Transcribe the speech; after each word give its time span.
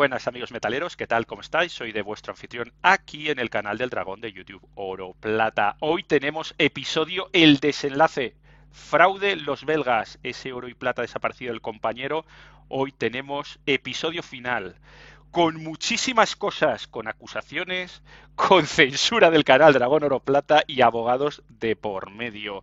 buenas 0.00 0.26
amigos 0.26 0.50
metaleros, 0.50 0.96
¿qué 0.96 1.06
tal? 1.06 1.26
¿Cómo 1.26 1.42
estáis? 1.42 1.72
Soy 1.72 1.92
de 1.92 2.00
vuestro 2.00 2.32
anfitrión 2.32 2.72
aquí 2.80 3.28
en 3.28 3.38
el 3.38 3.50
canal 3.50 3.76
del 3.76 3.90
dragón 3.90 4.22
de 4.22 4.32
YouTube 4.32 4.66
Oro 4.74 5.12
Plata. 5.20 5.76
Hoy 5.80 6.04
tenemos 6.04 6.54
episodio 6.56 7.28
El 7.34 7.58
desenlace. 7.58 8.34
Fraude 8.72 9.36
los 9.36 9.66
belgas, 9.66 10.18
ese 10.22 10.54
oro 10.54 10.68
y 10.68 10.74
plata 10.74 11.02
desaparecido 11.02 11.52
del 11.52 11.60
compañero. 11.60 12.24
Hoy 12.68 12.92
tenemos 12.92 13.60
episodio 13.66 14.22
final 14.22 14.74
con 15.30 15.62
muchísimas 15.62 16.34
cosas, 16.34 16.86
con 16.86 17.06
acusaciones, 17.06 18.02
con 18.34 18.66
censura 18.66 19.30
del 19.30 19.44
canal 19.44 19.72
Dragón 19.72 20.04
Oro 20.04 20.20
Plata 20.20 20.64
y 20.66 20.80
abogados 20.80 21.42
de 21.48 21.76
por 21.76 22.10
medio. 22.10 22.62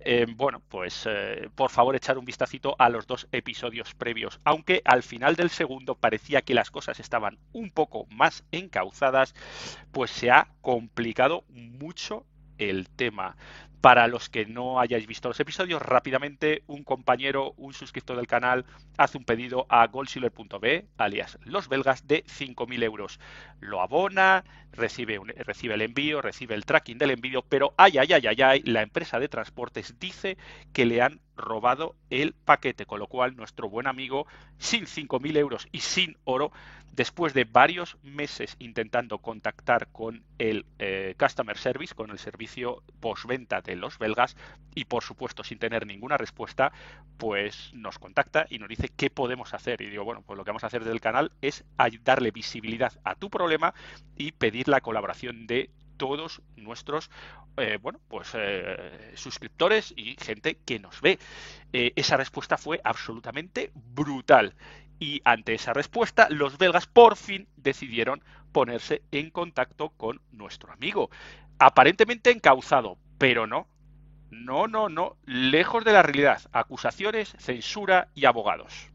Eh, 0.00 0.26
bueno, 0.28 0.62
pues 0.68 1.04
eh, 1.06 1.50
por 1.54 1.70
favor 1.70 1.94
echar 1.94 2.18
un 2.18 2.24
vistacito 2.24 2.74
a 2.78 2.88
los 2.88 3.06
dos 3.06 3.28
episodios 3.32 3.94
previos. 3.94 4.40
Aunque 4.44 4.82
al 4.84 5.02
final 5.02 5.36
del 5.36 5.50
segundo 5.50 5.94
parecía 5.94 6.42
que 6.42 6.54
las 6.54 6.70
cosas 6.70 7.00
estaban 7.00 7.38
un 7.52 7.70
poco 7.70 8.06
más 8.06 8.44
encauzadas, 8.50 9.34
pues 9.92 10.10
se 10.10 10.30
ha 10.30 10.48
complicado 10.62 11.44
mucho 11.48 12.24
el 12.58 12.88
tema. 12.88 13.36
Para 13.80 14.08
los 14.08 14.28
que 14.28 14.44
no 14.44 14.78
hayáis 14.78 15.06
visto 15.06 15.28
los 15.28 15.40
episodios, 15.40 15.80
rápidamente 15.80 16.62
un 16.66 16.84
compañero, 16.84 17.54
un 17.56 17.72
suscriptor 17.72 18.16
del 18.16 18.26
canal, 18.26 18.66
hace 18.98 19.16
un 19.16 19.24
pedido 19.24 19.64
a 19.70 19.86
goldsilver.b, 19.86 20.86
alias 20.98 21.38
los 21.44 21.68
belgas, 21.68 22.06
de 22.06 22.22
5.000 22.24 22.82
euros. 22.82 23.20
Lo 23.60 23.80
abona, 23.80 24.44
recibe, 24.72 25.18
recibe 25.36 25.74
el 25.74 25.82
envío, 25.82 26.20
recibe 26.20 26.54
el 26.54 26.66
tracking 26.66 26.98
del 26.98 27.12
envío, 27.12 27.42
pero 27.48 27.72
ay, 27.78 27.96
ay, 27.98 28.12
ay, 28.12 28.26
ay, 28.26 28.42
ay, 28.42 28.62
la 28.64 28.82
empresa 28.82 29.18
de 29.18 29.28
transportes 29.28 29.98
dice 29.98 30.36
que 30.74 30.84
le 30.84 31.00
han 31.00 31.20
robado 31.36 31.96
el 32.10 32.34
paquete, 32.34 32.86
con 32.86 32.98
lo 32.98 33.06
cual 33.06 33.36
nuestro 33.36 33.68
buen 33.68 33.86
amigo, 33.86 34.26
sin 34.58 34.84
5.000 34.84 35.36
euros 35.36 35.68
y 35.72 35.80
sin 35.80 36.16
oro, 36.24 36.52
después 36.92 37.34
de 37.34 37.44
varios 37.44 37.96
meses 38.02 38.56
intentando 38.58 39.18
contactar 39.18 39.88
con 39.92 40.24
el 40.38 40.66
eh, 40.78 41.14
Customer 41.18 41.56
Service, 41.56 41.94
con 41.94 42.10
el 42.10 42.18
servicio 42.18 42.82
postventa 43.00 43.60
de 43.60 43.76
los 43.76 43.98
belgas, 43.98 44.36
y 44.74 44.84
por 44.84 45.02
supuesto 45.02 45.44
sin 45.44 45.58
tener 45.58 45.86
ninguna 45.86 46.16
respuesta, 46.16 46.72
pues 47.16 47.70
nos 47.74 47.98
contacta 47.98 48.46
y 48.48 48.58
nos 48.58 48.68
dice 48.68 48.90
qué 48.94 49.10
podemos 49.10 49.54
hacer. 49.54 49.80
Y 49.82 49.90
digo, 49.90 50.04
bueno, 50.04 50.22
pues 50.22 50.36
lo 50.36 50.44
que 50.44 50.50
vamos 50.50 50.64
a 50.64 50.68
hacer 50.68 50.80
desde 50.80 50.94
el 50.94 51.00
canal 51.00 51.32
es 51.40 51.64
darle 52.02 52.30
visibilidad 52.30 52.92
a 53.04 53.14
tu 53.14 53.30
problema 53.30 53.74
y 54.16 54.32
pedir 54.32 54.68
la 54.68 54.80
colaboración 54.80 55.46
de 55.46 55.70
todos 56.00 56.42
nuestros 56.56 57.10
eh, 57.56 57.78
bueno 57.80 58.00
pues 58.08 58.32
eh, 58.34 59.12
suscriptores 59.14 59.94
y 59.96 60.16
gente 60.18 60.58
que 60.64 60.80
nos 60.80 61.00
ve 61.00 61.20
esa 61.72 62.16
respuesta 62.16 62.56
fue 62.58 62.80
absolutamente 62.82 63.70
brutal 63.74 64.54
y 65.00 65.22
ante 65.24 65.54
esa 65.54 65.72
respuesta, 65.72 66.28
los 66.28 66.58
belgas 66.58 66.86
por 66.86 67.16
fin 67.16 67.48
decidieron 67.56 68.22
ponerse 68.52 69.02
en 69.10 69.30
contacto 69.30 69.88
con 69.96 70.20
nuestro 70.30 70.72
amigo. 70.72 71.10
Aparentemente 71.58 72.30
encauzado, 72.30 72.98
pero 73.16 73.46
no. 73.46 73.66
No, 74.30 74.68
no, 74.68 74.90
no. 74.90 75.16
Lejos 75.24 75.84
de 75.84 75.94
la 75.94 76.02
realidad. 76.02 76.42
Acusaciones, 76.52 77.34
censura 77.38 78.08
y 78.14 78.26
abogados. 78.26 78.90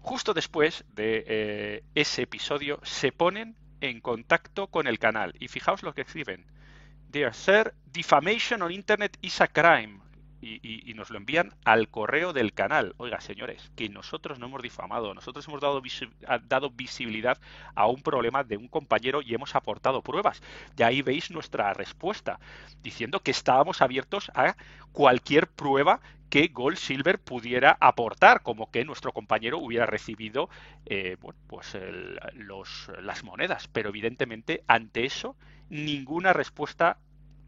Justo 0.00 0.32
después 0.32 0.86
de 0.94 1.24
eh, 1.26 1.84
ese 1.94 2.22
episodio 2.22 2.80
se 2.82 3.12
ponen 3.12 3.56
en 3.80 4.00
contacto 4.00 4.68
con 4.68 4.86
el 4.86 4.98
canal. 4.98 5.34
Y 5.38 5.48
fijaos 5.48 5.82
lo 5.82 5.94
que 5.94 6.02
escriben. 6.02 6.46
Dear 7.10 7.34
sir, 7.34 7.74
defamation 7.86 8.62
on 8.62 8.70
internet 8.70 9.16
is 9.22 9.40
a 9.40 9.48
crime 9.48 10.00
y, 10.40 10.92
nos 10.94 11.10
lo 11.10 11.18
envían 11.18 11.54
al 11.64 11.88
correo 11.88 12.32
del 12.32 12.52
canal. 12.52 12.94
Oiga, 12.98 13.20
señores, 13.20 13.70
que 13.76 13.88
nosotros 13.88 14.38
no 14.38 14.46
hemos 14.46 14.62
difamado, 14.62 15.14
nosotros 15.14 15.46
hemos 15.48 15.60
dado, 15.60 15.82
dado 16.44 16.70
visibilidad 16.70 17.38
a 17.74 17.86
un 17.86 18.02
problema 18.02 18.44
de 18.44 18.56
un 18.56 18.68
compañero 18.68 19.20
y 19.22 19.34
hemos 19.34 19.54
aportado 19.54 20.02
pruebas. 20.02 20.42
Y 20.76 20.82
ahí 20.82 21.02
veis 21.02 21.30
nuestra 21.30 21.72
respuesta, 21.74 22.38
diciendo 22.82 23.20
que 23.20 23.30
estábamos 23.30 23.82
abiertos 23.82 24.30
a 24.34 24.56
cualquier 24.92 25.48
prueba 25.48 26.00
que 26.30 26.48
Gold 26.48 26.76
Silver 26.76 27.18
pudiera 27.18 27.76
aportar, 27.80 28.42
como 28.42 28.70
que 28.70 28.84
nuestro 28.84 29.12
compañero 29.12 29.58
hubiera 29.58 29.86
recibido 29.86 30.48
eh, 30.86 31.16
bueno, 31.20 31.38
pues 31.46 31.76
los, 32.34 32.90
las 33.02 33.24
monedas. 33.24 33.68
Pero 33.68 33.88
evidentemente, 33.88 34.62
ante 34.66 35.04
eso, 35.04 35.36
ninguna 35.70 36.32
respuesta 36.32 36.98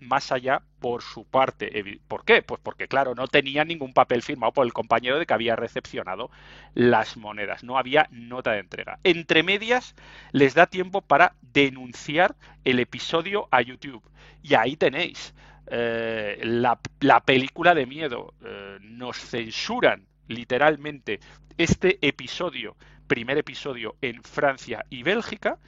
más 0.01 0.33
allá 0.33 0.63
por 0.81 1.03
su 1.03 1.25
parte. 1.25 2.01
¿Por 2.09 2.25
qué? 2.25 2.43
Pues 2.43 2.61
porque, 2.63 2.89
claro, 2.89 3.15
no 3.15 3.29
tenía 3.29 3.65
ningún 3.65 3.93
papel 3.93 4.23
firmado 4.23 4.53
por 4.53 4.67
el 4.67 4.73
compañero 4.73 5.19
de 5.19 5.27
que 5.27 5.35
había 5.35 5.57
recepcionado 5.57 6.31
las 6.75 7.17
monedas. 7.17 7.63
No 7.63 7.79
había 7.79 8.09
nota 8.11 8.53
de 8.53 8.61
entrega. 8.61 8.99
Entre 9.05 9.43
medias, 9.43 9.95
les 10.33 10.55
da 10.55 10.67
tiempo 10.67 11.03
para 11.03 11.35
denunciar 11.43 12.35
el 12.65 12.81
episodio 12.81 13.49
a 13.51 13.61
YouTube. 13.63 14.03
Y 14.43 14.55
ahí 14.55 14.77
tenéis 14.77 15.35
eh, 15.67 16.39
la, 16.43 17.21
película 17.25 17.75
de 17.75 17.87
miedo. 17.87 18.35
Eh, 18.45 18.79
nos 18.83 19.17
censuran 19.19 20.07
literalmente 20.29 21.21
este 21.59 21.99
episodio, 22.07 22.77
primer 23.07 23.39
episodio 23.39 23.97
en 24.01 24.23
Francia 24.23 24.85
y 24.91 25.03
Bélgica, 25.03 25.59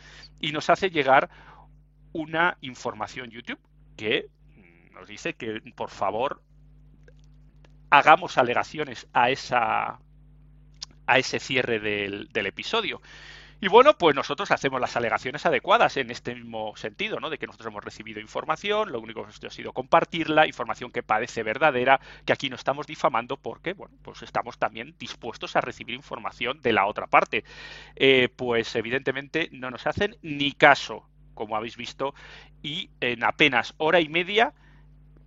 y 0.41 0.53
nos 0.53 0.71
hace 0.71 0.91
llegar 0.91 1.31
una 2.13 2.59
información 2.61 3.31
YouTube 3.31 3.61
que 3.97 4.29
nos 4.93 5.09
dice 5.09 5.35
que 5.35 5.61
por 5.75 5.91
favor 5.91 6.43
hagamos 7.91 8.39
alegaciones 8.39 9.07
a 9.13 9.31
esa 9.31 9.99
a 11.07 11.19
ese 11.19 11.41
cierre 11.41 11.79
del, 11.79 12.47
episodio. 12.47 13.01
Y 13.63 13.69
bueno, 13.69 13.97
pues 13.97 14.17
nosotros 14.17 14.51
hacemos 14.51 14.81
las 14.81 14.97
alegaciones 14.97 15.47
adecuadas 15.47 15.97
en 15.97 16.11
este 16.11 16.35
mismo 16.35 16.75
sentido, 16.75 17.21
¿no? 17.21 17.31
De 17.31 17.39
que 17.39 17.47
nosotros 17.47 17.69
hemos 17.71 17.85
recibido 17.85 18.19
información, 18.19 18.91
lo 18.91 18.99
único 18.99 19.21
que 19.21 19.27
hemos 19.27 19.37
hecho 19.37 19.47
ha 19.47 19.51
sido 19.53 19.73
compartirla, 19.73 20.49
información 20.49 20.91
que 20.91 21.05
parece 21.05 21.45
verdadera, 21.45 22.01
que 22.25 22.33
aquí 22.33 22.51
no 22.51 22.57
estamos 22.57 22.89
difamando 22.89 23.37
porque, 23.37 23.75
bueno, 23.75 23.95
pues 24.03 24.23
estamos 24.23 24.59
también 24.59 24.97
dispuestos 24.99 25.55
a 25.55 25.61
recibir 25.61 25.95
información 25.95 26.61
de 26.61 26.73
la 26.73 26.87
otra 26.87 27.07
parte. 27.07 27.45
Eh, 27.95 28.31
pues 28.35 28.75
evidentemente 28.75 29.49
no 29.53 29.71
nos 29.71 29.87
hacen 29.87 30.17
ni 30.23 30.51
caso 30.51 31.09
como 31.35 31.57
habéis 31.57 31.77
visto, 31.77 32.17
y 32.65 32.91
en 33.01 33.23
apenas 33.23 33.75
hora 33.77 34.01
y 34.01 34.09
media, 34.09 34.55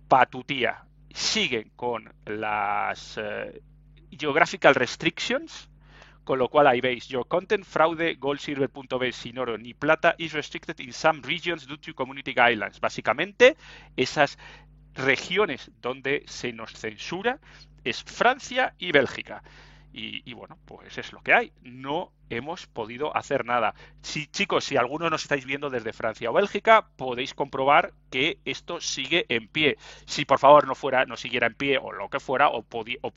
Patutía 0.08 0.84
sigue 1.10 1.70
con 1.74 2.12
las 2.26 3.16
eh, 3.16 3.62
Geographical 4.10 4.74
Restrictions, 4.74 5.70
con 6.26 6.40
lo 6.40 6.48
cual 6.48 6.66
ahí 6.66 6.80
veis, 6.80 7.06
your 7.06 7.28
content 7.28 7.64
fraude 7.64 8.16
goldsilver.b 8.16 9.12
sin 9.12 9.38
oro 9.38 9.56
ni 9.56 9.74
plata 9.74 10.16
is 10.18 10.32
restricted 10.32 10.80
in 10.80 10.92
some 10.92 11.22
regions 11.22 11.68
due 11.68 11.78
to 11.78 11.94
community 11.94 12.34
guidelines. 12.34 12.80
Básicamente, 12.80 13.56
esas 13.96 14.36
regiones 14.94 15.70
donde 15.80 16.24
se 16.26 16.52
nos 16.52 16.72
censura 16.72 17.38
es 17.84 18.02
Francia 18.02 18.74
y 18.76 18.90
Bélgica. 18.90 19.44
Y, 19.98 20.34
bueno, 20.34 20.58
pues 20.66 20.98
es 20.98 21.14
lo 21.14 21.22
que 21.22 21.32
hay. 21.32 21.52
No 21.62 22.12
hemos 22.28 22.66
podido 22.66 23.16
hacer 23.16 23.46
nada. 23.46 23.74
Si 24.02 24.26
chicos, 24.26 24.66
si 24.66 24.76
alguno 24.76 25.08
nos 25.08 25.22
estáis 25.22 25.46
viendo 25.46 25.70
desde 25.70 25.94
Francia 25.94 26.28
o 26.28 26.34
Bélgica, 26.34 26.88
podéis 26.96 27.32
comprobar 27.32 27.94
que 28.10 28.38
esto 28.44 28.78
sigue 28.82 29.24
en 29.30 29.48
pie. 29.48 29.78
Si 30.04 30.26
por 30.26 30.38
favor 30.38 30.66
no 30.66 30.74
fuera, 30.74 31.06
no 31.06 31.16
siguiera 31.16 31.46
en 31.46 31.54
pie 31.54 31.78
o 31.78 31.92
lo 31.92 32.10
que 32.10 32.20
fuera, 32.20 32.50
o, 32.50 32.66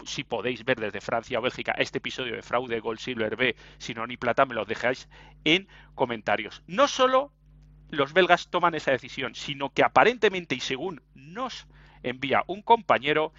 si 0.06 0.24
podéis 0.24 0.64
ver 0.64 0.80
desde 0.80 1.02
Francia 1.02 1.40
o 1.40 1.42
Bélgica 1.42 1.74
este 1.78 1.98
episodio 1.98 2.34
de 2.34 2.44
fraude 2.44 2.80
Gold 2.80 3.00
Silver 3.00 3.36
B, 3.36 3.58
si 3.78 3.94
no 3.94 4.08
ni 4.08 4.16
plata, 4.16 4.46
me 4.46 4.56
lo 4.56 4.64
dejáis 4.64 5.10
en 5.44 5.68
comentarios. 5.96 6.64
No 6.66 6.88
solo 6.88 7.34
los 7.90 8.14
belgas 8.14 8.48
toman 8.50 8.74
esa 8.74 8.92
decisión, 8.92 9.36
sino 9.36 9.74
que 9.74 9.84
aparentemente 9.84 10.56
y 10.56 10.62
según 10.62 11.02
nos 11.14 11.68
envía 12.04 12.46
un 12.48 12.62
compañero, 12.62 13.34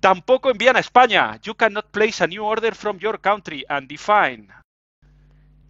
Tampoco 0.00 0.50
envían 0.50 0.76
a 0.76 0.80
España. 0.80 1.40
You 1.42 1.54
cannot 1.54 1.90
place 1.90 2.22
a 2.22 2.26
new 2.26 2.44
order 2.44 2.74
from 2.74 2.98
your 2.98 3.20
country 3.20 3.64
and 3.68 3.88
define. 3.88 4.48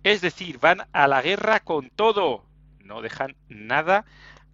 Es 0.02 0.20
decir, 0.20 0.58
van 0.58 0.86
a 0.92 1.08
la 1.08 1.22
guerra 1.22 1.60
con 1.60 1.90
todo. 1.90 2.44
No 2.80 3.00
dejan 3.02 3.36
nada 3.48 4.04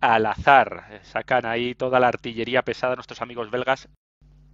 al 0.00 0.26
azar. 0.26 1.00
Sacan 1.02 1.46
ahí 1.46 1.74
toda 1.74 2.00
la 2.00 2.08
artillería 2.08 2.62
pesada 2.62 2.94
nuestros 2.94 3.22
amigos 3.22 3.50
belgas 3.50 3.88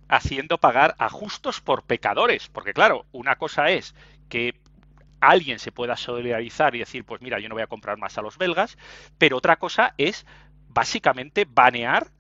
haciendo 0.09 0.59
pagar 0.59 0.95
a 0.99 1.09
justos 1.09 1.61
por 1.61 1.85
pecadores. 1.85 2.49
Porque 2.49 2.73
claro, 2.73 3.07
una 3.13 3.37
cosa 3.37 3.71
es 3.71 3.95
que 4.29 4.55
alguien 5.21 5.59
se 5.59 5.73
pueda 5.73 5.97
solidarizar 5.97 6.75
y 6.75 6.81
decir, 6.81 7.05
pues 7.05 7.21
mira, 7.21 7.39
yo 7.39 7.49
no 7.49 7.55
voy 7.55 7.63
a 7.63 7.69
comprar 7.69 7.99
más 7.99 8.17
a 8.19 8.23
los 8.23 8.39
belgas, 8.39 8.79
pero 9.19 9.37
otra 9.37 9.57
cosa 9.57 9.95
es 9.99 10.27
básicamente 10.69 11.47
banear 11.49 12.11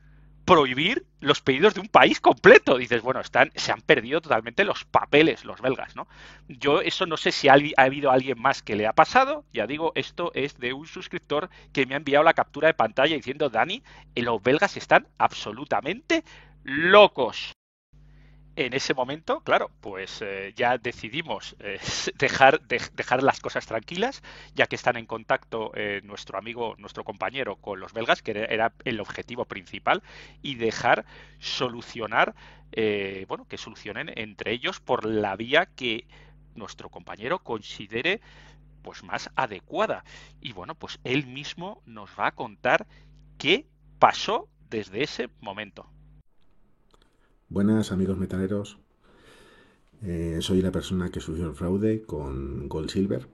prohibir 0.44 1.06
los 1.20 1.40
pedidos 1.40 1.74
de 1.74 1.80
un 1.80 1.88
país 1.88 2.20
completo. 2.20 2.76
Dices, 2.78 3.02
bueno, 3.02 3.20
están, 3.20 3.50
se 3.54 3.72
han 3.72 3.80
perdido 3.80 4.20
totalmente 4.20 4.64
los 4.64 4.84
papeles 4.84 5.44
los 5.44 5.60
belgas, 5.60 5.96
¿no? 5.96 6.08
Yo 6.48 6.80
eso 6.80 7.06
no 7.06 7.16
sé 7.16 7.32
si 7.32 7.48
ha, 7.48 7.56
habido 7.76 8.10
alguien 8.10 8.40
más 8.40 8.62
que 8.62 8.76
le 8.76 8.86
ha 8.86 8.92
pasado. 8.92 9.44
Ya 9.52 9.66
digo, 9.66 9.92
esto 9.94 10.32
es 10.34 10.58
de 10.58 10.72
un 10.72 10.86
suscriptor 10.86 11.50
que 11.72 11.86
me 11.86 11.94
ha 11.94 11.98
enviado 11.98 12.24
la 12.24 12.34
captura 12.34 12.68
de 12.68 12.74
pantalla 12.74 13.16
diciendo, 13.16 13.48
Dani, 13.48 13.82
los 14.16 14.42
belgas 14.42 14.76
están 14.76 15.06
absolutamente 15.18 16.24
locos. 16.64 17.52
En 18.66 18.74
ese 18.74 18.92
momento, 18.92 19.40
claro, 19.40 19.70
pues 19.80 20.20
eh, 20.20 20.52
ya 20.54 20.76
decidimos 20.76 21.56
eh, 21.60 21.80
dejar, 22.18 23.22
las 23.22 23.40
cosas 23.40 23.66
tranquilas, 23.66 24.22
ya 24.54 24.66
que 24.66 24.76
están 24.76 24.96
en 24.96 25.06
contacto 25.06 25.72
eh, 25.74 26.02
nuestro 26.04 26.38
amigo, 26.38 26.74
nuestro 26.76 27.02
compañero 27.02 27.56
con 27.56 27.80
los 27.80 27.94
belgas, 27.94 28.20
que 28.20 28.32
era 28.32 28.72
el 28.84 29.00
objetivo 29.00 29.46
principal, 29.46 30.02
y 30.42 30.56
dejar 30.56 31.06
solucionar, 31.38 32.34
bueno, 33.26 33.48
que 33.48 33.56
solucionen 33.56 34.12
entre 34.14 34.52
ellos 34.52 34.78
por 34.78 35.04
la 35.04 35.34
vía 35.34 35.66
que 35.66 36.06
nuestro 36.54 36.88
compañero 36.88 37.40
considere 37.40 38.20
pues 38.82 39.02
más 39.02 39.30
adecuada. 39.34 40.04
Y 40.40 40.52
bueno, 40.52 40.74
pues 40.74 41.00
él 41.02 41.26
mismo 41.26 41.82
nos 41.86 42.10
va 42.18 42.28
a 42.28 42.34
contar 42.34 42.86
qué 43.38 43.66
pasó 43.98 44.48
desde 44.68 45.02
ese 45.02 45.30
momento. 45.40 45.90
Buenas 47.50 47.90
amigos 47.90 48.16
metaleros, 48.16 48.78
eh, 50.02 50.38
soy 50.40 50.62
la 50.62 50.70
persona 50.70 51.10
que 51.10 51.18
sufrió 51.18 51.48
el 51.48 51.56
fraude 51.56 52.02
con 52.02 52.68
Gold 52.68 52.90
Silver. 52.90 53.26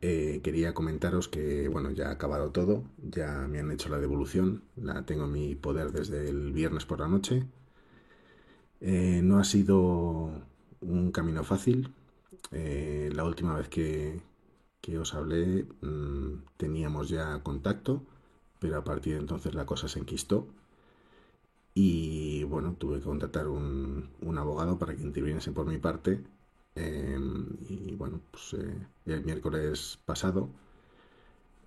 Eh, 0.00 0.40
quería 0.44 0.72
comentaros 0.72 1.26
que 1.26 1.68
bueno 1.68 1.90
ya 1.90 2.10
ha 2.10 2.12
acabado 2.12 2.50
todo, 2.50 2.84
ya 2.98 3.48
me 3.48 3.58
han 3.58 3.72
hecho 3.72 3.88
la 3.88 3.98
devolución, 3.98 4.62
la 4.76 5.04
tengo 5.04 5.24
en 5.24 5.32
mi 5.32 5.56
poder 5.56 5.90
desde 5.90 6.28
el 6.28 6.52
viernes 6.52 6.86
por 6.86 7.00
la 7.00 7.08
noche. 7.08 7.44
Eh, 8.80 9.20
no 9.24 9.38
ha 9.40 9.44
sido 9.44 10.30
un 10.80 11.10
camino 11.10 11.42
fácil. 11.42 11.92
la 12.52 13.24
última 13.24 13.56
vez 13.56 13.68
que, 13.68 14.20
que 14.80 14.98
os 14.98 15.14
hablé 15.14 15.66
mm, 15.82 16.44
teníamos 16.56 17.08
ya 17.08 17.42
contacto 17.42 18.04
pero 18.60 18.78
a 18.78 18.84
partir 18.84 19.14
de 19.14 19.20
entonces 19.20 19.54
la 19.54 19.66
cosa 19.66 19.88
se 19.88 19.98
enquistó 19.98 20.46
y 21.74 22.44
bueno, 22.44 22.74
tuve 22.78 22.98
que 22.98 23.04
contratar 23.04 23.48
un, 23.48 24.10
abogado 24.38 24.78
para 24.78 24.94
que 24.94 25.02
interviniese 25.02 25.52
por 25.52 25.66
mi 25.66 25.78
parte 25.78 26.22
em, 26.74 27.46
y 27.68 27.94
bueno, 27.96 28.20
pues 28.30 28.54
eh, 28.54 28.86
el 29.06 29.24
miércoles 29.24 29.98
pasado 30.04 30.50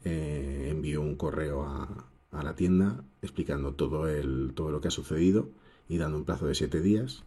eh, 0.04 0.68
envió 0.72 1.02
un 1.02 1.16
correo 1.16 1.63
a, 1.63 2.06
la 2.31 2.56
tienda 2.56 3.04
explicando 3.22 3.74
todo, 3.75 4.10
el, 4.10 4.52
todo 4.56 4.69
lo 4.69 4.81
que 4.81 4.90
ha 4.90 4.92
sucedido 4.92 5.50
y 5.88 5.98
dando 5.98 6.18
un 6.18 6.25
plazo 6.25 6.48
de 6.48 6.56
7 6.56 6.81
días 6.81 7.24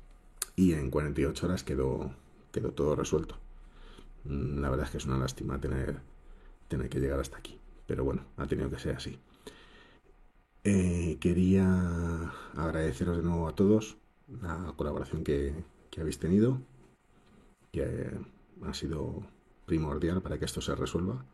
y 0.55 0.75
en 0.75 0.91
48 0.91 1.47
horas 1.47 1.65
quedó, 1.65 2.13
quedó 2.53 2.73
todo 2.73 2.95
resuelto. 2.95 3.39
Mm, 4.25 4.61
la 4.61 4.71
verdad 4.71 4.87
es 4.87 4.93
que 4.93 4.99
es 4.99 5.07
una 5.07 5.19
lástima 5.19 5.61
tener, 5.61 6.01
tener 6.69 6.89
que 6.91 7.01
llegar 7.01 7.21
hasta 7.21 7.39
aquí, 7.39 7.59
pero 7.87 8.05
bueno, 8.05 8.23
ha 8.37 8.47
tenido 8.47 8.71
que 8.71 8.79
ser 8.79 8.97
así. 8.97 9.19
Eh, 10.71 11.17
quería 11.19 12.31
agradeceros 12.55 13.17
de 13.17 13.23
nuevo 13.23 13.49
a 13.49 13.55
todos 13.55 13.97
la 14.27 14.75
colaboración 14.77 15.25
que, 15.25 15.55
habéis 15.99 16.19
tenido, 16.19 16.61
que 17.73 18.11
ha 18.63 18.75
sido 18.75 19.23
primordial 19.65 20.21
para 20.21 20.39
que 20.39 20.45
esto 20.45 20.61
se 20.61 20.75
resuelva. 20.75 21.25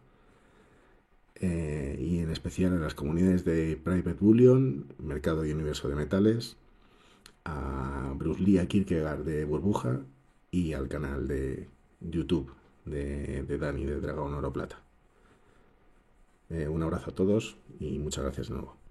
Eh, 1.35 1.99
y 2.01 2.21
en 2.21 2.31
especial 2.31 2.75
a 2.75 2.79
las 2.79 2.95
comunidades 2.95 3.45
de 3.45 3.77
Private 3.77 4.21
Bullion, 4.21 4.95
Mercado 4.99 5.45
y 5.45 5.51
Universo 5.51 5.89
de 5.89 5.97
Metales, 5.97 6.57
a 7.45 8.15
Bruce 8.17 8.41
Lee, 8.41 8.59
a 8.59 8.69
Kierkegaard 8.69 9.25
de 9.25 9.45
Burbuja 9.45 10.01
y 10.53 10.75
al 10.75 10.87
canal 10.87 11.27
de 11.27 11.69
YouTube 12.01 12.53
de, 12.85 13.43
de 13.43 13.59
Dani 13.59 13.85
de 13.85 14.01
Dragón 14.01 14.33
Oro 14.35 14.53
Plata. 14.53 14.81
Eh, 16.51 16.69
un 16.69 16.85
abrazo 16.85 17.11
a 17.11 17.15
todos 17.17 17.57
y 17.81 17.99
muchas 17.99 18.23
gracias 18.23 18.47
de 18.47 18.55
nuevo. 18.55 18.84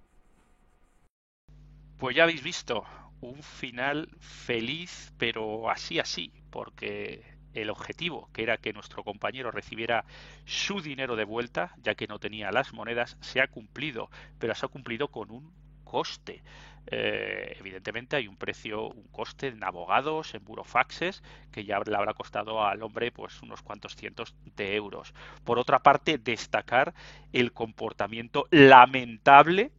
Pues 1.97 2.15
ya 2.15 2.23
habéis 2.23 2.43
visto 2.43 2.83
un 3.21 3.41
final 3.41 4.09
feliz, 4.19 5.13
pero 5.17 5.69
así 5.69 5.99
así, 5.99 6.33
porque 6.49 7.23
el 7.53 7.69
objetivo, 7.69 8.29
que 8.33 8.43
era 8.43 8.57
que 8.57 8.73
nuestro 8.73 9.03
compañero 9.03 9.51
recibiera 9.51 10.05
su 10.45 10.81
dinero 10.81 11.15
de 11.15 11.23
vuelta, 11.23 11.73
ya 11.81 11.95
que 11.95 12.07
no 12.07 12.19
tenía 12.19 12.51
las 12.51 12.73
monedas, 12.73 13.17
se 13.21 13.41
ha 13.41 13.47
cumplido, 13.47 14.09
pero 14.39 14.55
se 14.55 14.65
ha 14.65 14.69
cumplido 14.69 15.09
con 15.09 15.31
un 15.31 15.53
coste. 15.83 16.43
Eh, 16.87 17.55
evidentemente 17.59 18.17
hay 18.17 18.27
un 18.27 18.35
precio, 18.35 18.89
un 18.89 19.07
coste 19.07 19.47
en 19.47 19.63
abogados, 19.63 20.33
en 20.35 20.43
burofaxes, 20.43 21.23
que 21.51 21.63
ya 21.63 21.79
le 21.79 21.95
habrá 21.95 22.13
costado 22.13 22.65
al 22.65 22.81
hombre 22.83 23.11
pues 23.11 23.41
unos 23.41 23.61
cuantos 23.61 23.95
cientos 23.95 24.35
de 24.55 24.75
euros. 24.75 25.13
Por 25.45 25.59
otra 25.59 25.79
parte, 25.79 26.17
destacar 26.17 26.93
el 27.31 27.53
comportamiento 27.53 28.47
lamentable 28.51 29.71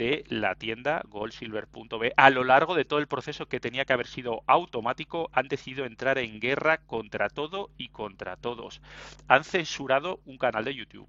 de 0.00 0.24
la 0.28 0.54
tienda 0.54 1.02
goldsilver.b. 1.10 2.14
A 2.16 2.30
lo 2.30 2.42
largo 2.42 2.74
de 2.74 2.86
todo 2.86 3.00
el 3.00 3.06
proceso 3.06 3.44
que 3.44 3.60
tenía 3.60 3.84
que 3.84 3.92
haber 3.92 4.06
sido 4.06 4.42
automático, 4.46 5.28
han 5.34 5.46
decidido 5.46 5.84
entrar 5.84 6.16
en 6.16 6.40
guerra 6.40 6.78
contra 6.78 7.28
todo 7.28 7.68
y 7.76 7.88
contra 7.88 8.36
todos. 8.36 8.80
Han 9.28 9.44
censurado 9.44 10.20
un 10.24 10.38
canal 10.38 10.64
de 10.64 10.74
YouTube, 10.74 11.06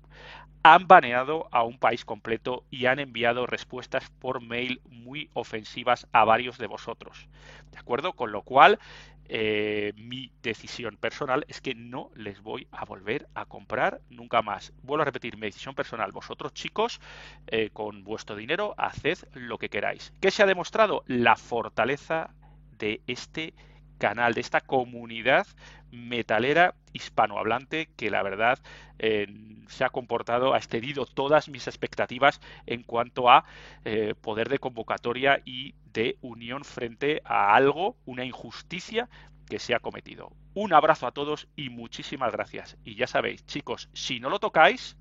han 0.62 0.88
baneado 0.88 1.48
a 1.52 1.64
un 1.64 1.80
país 1.80 2.04
completo 2.04 2.66
y 2.70 2.88
han 2.88 3.00
enviado 3.00 3.48
respuestas 3.48 4.10
por 4.20 4.42
mail 4.42 4.82
muy 4.90 5.30
ofensivas 5.36 6.06
a 6.12 6.26
varios 6.26 6.58
de 6.58 6.68
vosotros. 6.68 7.30
¿De 7.72 7.80
acuerdo? 7.80 8.12
Con 8.12 8.34
lo 8.34 8.42
cual, 8.42 8.78
eh, 9.26 9.94
mi 9.96 10.32
decisión 10.42 10.98
personal 10.98 11.46
es 11.48 11.62
que 11.62 11.74
no 11.74 12.12
les 12.16 12.42
voy 12.42 12.68
a 12.72 12.86
volver 12.86 13.28
a 13.34 13.46
comprar 13.46 14.02
nunca 14.10 14.42
más. 14.42 14.74
Vuelvo 14.84 15.04
a 15.04 15.06
repetir, 15.06 15.38
mi 15.38 15.48
decisión 15.48 15.76
personal. 15.76 16.12
Vosotros, 16.12 16.54
chicos, 16.54 17.00
eh, 17.48 17.70
con 17.72 18.04
vuestro 18.04 18.36
dinero, 18.36 18.76
haced 18.78 19.20
lo 19.34 19.58
que 19.58 19.70
queráis. 19.70 20.14
¿Qué 20.20 20.32
se 20.32 20.44
ha 20.44 20.46
demostrado? 20.46 21.04
La 21.08 21.36
fortaleza 21.36 22.34
de 22.78 23.02
este 23.08 23.54
canal, 24.02 24.34
de 24.34 24.42
esta 24.42 24.62
comunidad 24.62 25.46
metalera 25.92 26.74
hispanohablante 26.92 27.88
que 27.96 28.10
la 28.10 28.24
verdad 28.24 28.58
eh, 28.98 29.28
se 29.68 29.84
ha 29.84 29.90
comportado, 29.90 30.56
ha 30.56 30.58
excedido 30.58 31.06
todas 31.06 31.50
mis 31.50 31.68
expectativas 31.68 32.42
en 32.66 32.82
cuanto 32.82 33.30
a 33.30 33.46
eh, 33.86 34.16
poder 34.20 34.50
de 34.50 34.58
convocatoria 34.58 35.44
y 35.46 35.76
de 35.94 36.18
unión 36.22 36.66
frente 36.66 37.22
a 37.26 37.54
algo, 37.56 37.96
una 38.06 38.26
injusticia 38.26 39.08
que 39.48 39.60
se 39.60 39.76
ha 39.76 39.80
cometido. 39.80 40.32
Un 40.56 40.74
abrazo 40.74 41.06
a 41.06 41.12
todos 41.12 41.48
y 41.56 41.70
muchísimas 41.70 42.32
gracias. 42.32 42.78
Y 42.84 42.96
ya 42.96 43.06
sabéis, 43.06 43.46
chicos, 43.46 43.88
si 43.94 44.20
no 44.20 44.32
lo 44.32 44.40
tocáis, 44.40 44.98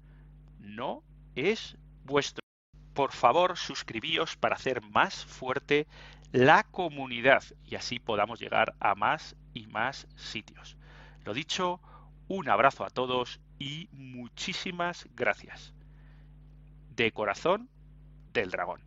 no 0.59 1.03
es 1.37 1.79
vuestro. 2.05 2.41
Por 2.93 3.13
favor, 3.13 3.57
suscribíos 3.57 4.37
para 4.37 4.57
hacer 4.57 4.83
más 4.83 5.25
fuerte 5.25 5.87
la 6.33 6.63
comunidad 6.65 7.43
y 7.65 7.77
así 7.77 7.99
podamos 7.99 8.41
llegar 8.41 8.75
a 8.81 8.95
más 8.95 9.37
y 9.53 9.67
más 9.67 10.07
sitios. 10.17 10.77
Lo 11.25 11.35
dicho, 11.35 11.81
un 12.29 12.49
abrazo 12.49 12.85
a 12.85 12.91
todos 12.91 13.41
y 13.59 13.89
muchísimas 13.93 15.09
gracias. 15.15 15.75
De 16.95 17.13
corazón 17.13 17.69
del 18.33 18.51
dragón. 18.51 18.81